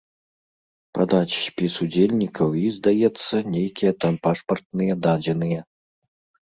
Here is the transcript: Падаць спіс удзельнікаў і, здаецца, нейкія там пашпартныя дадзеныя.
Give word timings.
Падаць 0.97 1.35
спіс 1.41 1.73
удзельнікаў 1.85 2.49
і, 2.63 2.65
здаецца, 2.79 3.35
нейкія 3.59 3.91
там 4.03 4.13
пашпартныя 4.27 4.93
дадзеныя. 5.07 5.61